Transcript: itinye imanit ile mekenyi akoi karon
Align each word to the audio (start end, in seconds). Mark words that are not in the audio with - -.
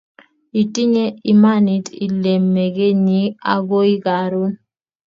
itinye 0.61 1.05
imanit 1.33 1.85
ile 2.05 2.33
mekenyi 2.53 3.21
akoi 3.53 3.95
karon 4.05 4.51